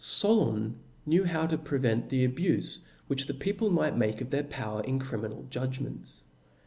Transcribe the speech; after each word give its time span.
Solon 0.03 0.79
knew 1.05 1.25
how 1.25 1.45
to 1.45 1.59
prevent 1.59 2.09
the 2.09 2.27
abufe 2.27 2.79
which 3.05 3.27
the 3.27 3.35
people 3.35 3.69
might 3.69 3.95
make 3.95 4.19
of 4.19 4.31
their 4.31 4.41
power 4.43 4.81
in 4.81 4.97
criminal 4.97 5.45
judg 5.51 5.79
ments. 5.79 6.23